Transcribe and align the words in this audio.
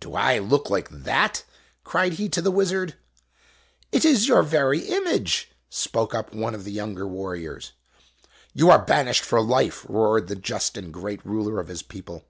"Do 0.00 0.14
I 0.14 0.38
look 0.38 0.70
like 0.70 0.88
that?" 0.88 1.44
cried 1.84 2.14
he 2.14 2.30
to 2.30 2.40
the 2.40 2.50
wizard." 2.50 2.94
It 3.92 4.02
is 4.02 4.26
your 4.26 4.42
very 4.42 4.78
image!" 4.80 5.50
spoke 5.68 6.14
up 6.14 6.32
one 6.34 6.54
of 6.54 6.64
the 6.64 6.72
younger 6.72 7.06
warriors." 7.06 7.72
You 8.54 8.70
are 8.70 8.82
banished 8.82 9.24
for 9.24 9.42
life!" 9.42 9.84
roared 9.90 10.28
the 10.28 10.36
just 10.36 10.78
and 10.78 10.90
great 10.90 11.22
ruler 11.22 11.60
of 11.60 11.68
his 11.68 11.82
people. 11.82 12.24